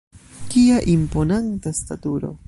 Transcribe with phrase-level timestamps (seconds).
[0.53, 2.33] Kia imponanta staturo!